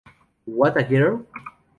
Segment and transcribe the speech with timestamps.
[0.45, 1.27] What a girl!